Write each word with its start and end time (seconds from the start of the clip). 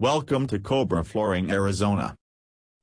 Welcome 0.00 0.46
to 0.46 0.58
Cobra 0.58 1.04
Flooring 1.04 1.50
Arizona. 1.50 2.14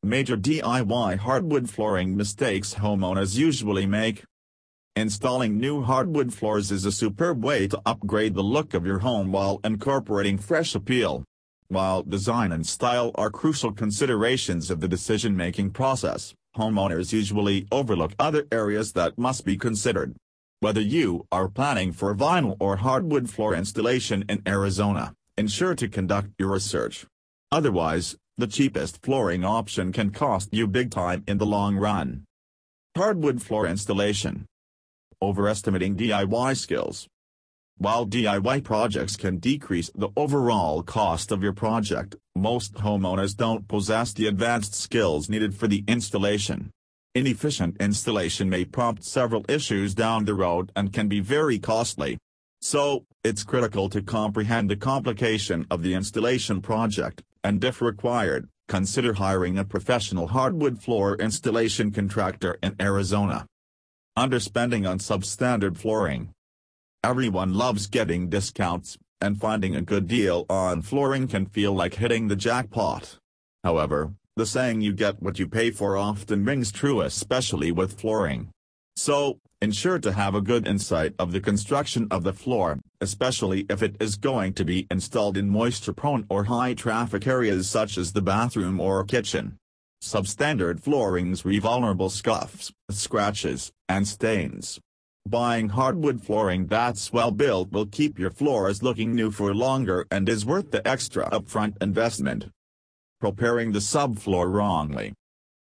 Major 0.03 0.37
DIY 0.37 1.17
hardwood 1.17 1.67
flooring 1.67 2.15
mistakes 2.15 2.75
homeowners 2.75 3.35
usually 3.35 3.87
make. 3.87 4.23
Installing 4.95 5.57
new 5.57 5.81
hardwood 5.81 6.31
floors 6.31 6.71
is 6.71 6.85
a 6.85 6.91
superb 6.91 7.43
way 7.43 7.67
to 7.69 7.81
upgrade 7.87 8.35
the 8.35 8.43
look 8.43 8.75
of 8.75 8.85
your 8.85 8.99
home 8.99 9.31
while 9.31 9.59
incorporating 9.63 10.37
fresh 10.37 10.75
appeal. 10.75 11.23
While 11.69 12.03
design 12.03 12.51
and 12.51 12.67
style 12.67 13.09
are 13.15 13.31
crucial 13.31 13.71
considerations 13.71 14.69
of 14.69 14.79
the 14.79 14.87
decision-making 14.87 15.71
process, 15.71 16.35
homeowners 16.55 17.13
usually 17.13 17.65
overlook 17.71 18.11
other 18.19 18.45
areas 18.51 18.93
that 18.93 19.17
must 19.17 19.43
be 19.43 19.57
considered. 19.57 20.15
Whether 20.59 20.81
you 20.81 21.25
are 21.31 21.49
planning 21.49 21.93
for 21.93 22.15
vinyl 22.15 22.57
or 22.59 22.75
hardwood 22.75 23.27
floor 23.27 23.55
installation 23.55 24.23
in 24.29 24.43
Arizona, 24.45 25.15
ensure 25.37 25.75
to 25.75 25.87
conduct 25.87 26.29
your 26.39 26.51
research. 26.51 27.05
Otherwise, 27.51 28.15
the 28.37 28.47
cheapest 28.47 29.01
flooring 29.03 29.45
option 29.45 29.91
can 29.91 30.09
cost 30.09 30.49
you 30.51 30.67
big 30.67 30.91
time 30.91 31.23
in 31.27 31.37
the 31.37 31.45
long 31.45 31.75
run. 31.77 32.23
Hardwood 32.95 33.41
floor 33.41 33.67
installation. 33.67 34.45
Overestimating 35.21 35.95
DIY 35.95 36.57
skills. 36.57 37.07
While 37.79 38.07
DIY 38.07 38.63
projects 38.63 39.15
can 39.15 39.37
decrease 39.37 39.91
the 39.93 40.09
overall 40.17 40.81
cost 40.81 41.31
of 41.31 41.43
your 41.43 41.53
project, 41.53 42.15
most 42.35 42.73
homeowners 42.73 43.37
don't 43.37 43.67
possess 43.67 44.13
the 44.13 44.25
advanced 44.25 44.73
skills 44.73 45.29
needed 45.29 45.53
for 45.53 45.67
the 45.67 45.83
installation. 45.87 46.71
Inefficient 47.13 47.77
installation 47.79 48.49
may 48.49 48.65
prompt 48.65 49.03
several 49.03 49.45
issues 49.47 49.93
down 49.93 50.25
the 50.25 50.33
road 50.33 50.71
and 50.75 50.91
can 50.91 51.07
be 51.07 51.19
very 51.19 51.59
costly. 51.59 52.17
So, 52.61 53.05
it's 53.27 53.43
critical 53.43 53.89
to 53.89 54.01
comprehend 54.01 54.69
the 54.69 54.77
complication 54.77 55.67
of 55.69 55.83
the 55.83 55.93
installation 55.93 56.61
project, 56.61 57.21
and 57.43 57.61
if 57.61 57.81
required, 57.81 58.47
consider 58.69 59.13
hiring 59.15 59.57
a 59.57 59.65
professional 59.65 60.27
hardwood 60.27 60.81
floor 60.81 61.15
installation 61.17 61.91
contractor 61.91 62.57
in 62.63 62.73
Arizona. 62.79 63.45
Underspending 64.17 64.89
on 64.89 64.99
substandard 64.99 65.77
flooring. 65.77 66.29
Everyone 67.03 67.53
loves 67.53 67.87
getting 67.87 68.29
discounts, 68.29 68.97
and 69.19 69.39
finding 69.39 69.75
a 69.75 69.81
good 69.81 70.07
deal 70.07 70.45
on 70.49 70.81
flooring 70.81 71.27
can 71.27 71.45
feel 71.45 71.73
like 71.73 71.95
hitting 71.95 72.29
the 72.29 72.35
jackpot. 72.35 73.17
However, 73.63 74.13
the 74.37 74.45
saying 74.45 74.79
you 74.81 74.93
get 74.93 75.21
what 75.21 75.37
you 75.37 75.47
pay 75.47 75.71
for 75.71 75.97
often 75.97 76.45
rings 76.45 76.71
true 76.71 77.01
especially 77.01 77.73
with 77.73 77.99
flooring. 77.99 78.51
So, 78.97 79.37
ensure 79.61 79.99
to 79.99 80.11
have 80.11 80.33
a 80.33 80.41
good 80.41 80.67
insight 80.67 81.13
of 81.19 81.31
the 81.31 81.39
construction 81.39 82.07
of 82.09 82.23
the 82.23 82.33
floor, 82.33 82.79
especially 82.99 83.67
if 83.69 83.83
it 83.83 83.95
is 83.99 84.15
going 84.15 84.53
to 84.53 84.65
be 84.65 84.87
installed 84.89 85.37
in 85.37 85.51
moisture-prone 85.51 86.25
or 86.31 86.45
high-traffic 86.45 87.27
areas 87.27 87.69
such 87.69 87.99
as 87.99 88.11
the 88.11 88.23
bathroom 88.23 88.79
or 88.79 89.03
kitchen. 89.03 89.55
Substandard 90.03 90.79
floorings 90.79 91.45
leave 91.45 91.61
vulnerable 91.61 92.09
scuffs, 92.09 92.71
scratches, 92.89 93.71
and 93.87 94.07
stains. 94.07 94.79
Buying 95.27 95.69
hardwood 95.69 96.23
flooring 96.23 96.65
that's 96.65 97.13
well 97.13 97.29
built 97.29 97.71
will 97.71 97.85
keep 97.85 98.17
your 98.17 98.31
floors 98.31 98.81
looking 98.81 99.13
new 99.13 99.29
for 99.29 99.53
longer 99.53 100.07
and 100.09 100.27
is 100.27 100.43
worth 100.43 100.71
the 100.71 100.85
extra 100.87 101.29
upfront 101.29 101.79
investment. 101.83 102.47
Preparing 103.21 103.73
the 103.73 103.79
subfloor 103.79 104.51
wrongly. 104.51 105.13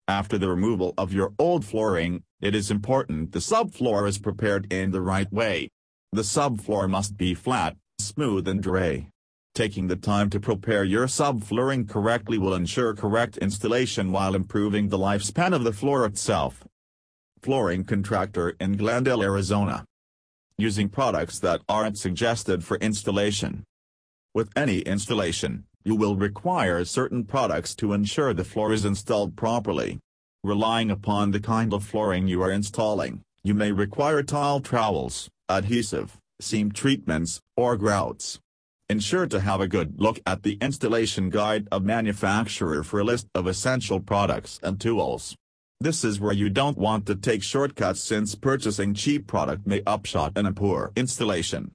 After 0.09 0.39
the 0.39 0.48
removal 0.48 0.95
of 0.97 1.13
your 1.13 1.35
old 1.39 1.67
flooring, 1.67 2.23
it 2.41 2.55
is 2.55 2.70
important 2.70 3.33
the 3.33 3.38
subfloor 3.38 4.08
is 4.08 4.19
prepared 4.19 4.72
in 4.72 4.91
the 4.91 5.00
right 5.00 5.30
way. 5.33 5.69
The 6.12 6.22
subfloor 6.22 6.88
must 6.88 7.16
be 7.16 7.34
flat, 7.34 7.77
smooth 7.98 8.48
and 8.48 8.62
dry. 8.62 9.08
Taking 9.55 9.88
the 9.88 9.96
time 9.96 10.30
to 10.30 10.41
prepare 10.41 10.84
your 10.84 11.06
subflooring 11.06 11.88
correctly 11.88 12.38
will 12.38 12.55
ensure 12.55 12.94
correct 12.94 13.36
installation 13.38 14.11
while 14.11 14.34
improving 14.34 14.88
the 14.88 14.98
lifespan 14.98 15.55
of 15.55 15.64
the 15.64 15.72
floor 15.72 16.06
itself. 16.06 16.64
Flooring 17.42 17.84
contractor 17.84 18.55
in 18.61 18.77
Glendale, 18.77 19.22
Arizona. 19.22 19.84
Using 20.56 20.89
products 20.89 21.39
that 21.40 21.62
aren't 21.68 21.98
suggested 21.98 22.64
for 22.64 22.77
installation. 22.79 23.64
With 24.34 24.50
any 24.55 24.80
installation, 24.80 25.64
you 25.84 25.95
will 25.95 26.17
require 26.17 26.84
certain 26.84 27.24
products 27.24 27.74
to 27.77 27.92
ensure 27.92 28.33
the 28.33 28.45
floor 28.45 28.73
is 28.73 28.84
installed 28.84 29.36
properly. 29.36 29.98
Relying 30.42 30.90
upon 30.90 31.33
the 31.33 31.40
kind 31.40 31.74
of 31.74 31.84
flooring 31.84 32.27
you 32.27 32.40
are 32.40 32.51
installing, 32.51 33.20
you 33.45 33.52
may 33.52 33.73
require 33.73 34.23
tile 34.23 34.61
trowels, 34.61 35.28
adhesive, 35.51 36.17
seam 36.40 36.73
treatments, 36.73 37.42
or 37.58 37.77
grouts. 37.77 38.40
Ensure 38.89 39.27
to 39.27 39.40
have 39.40 39.61
a 39.61 39.68
good 39.68 40.00
look 40.00 40.18
at 40.24 40.42
the 40.42 40.56
installation 40.62 41.29
guide 41.29 41.68
of 41.70 41.84
manufacturer 41.84 42.83
for 42.83 43.00
a 43.00 43.05
list 43.05 43.29
of 43.34 43.46
essential 43.46 44.00
products 44.00 44.58
and 44.62 44.80
tools. 44.80 45.36
This 45.79 46.05
is 46.05 46.20
where 46.20 46.33
you 46.33 46.48
don't 46.48 46.79
want 46.79 47.05
to 47.06 47.17
take 47.17 47.42
shortcuts 47.42 48.02
since 48.02 48.34
purchasing 48.34 48.95
cheap 48.95 49.27
product 49.27 49.67
may 49.67 49.83
upshot 49.86 50.39
in 50.39 50.46
a 50.46 50.52
poor 50.55 50.90
installation. 50.96 51.73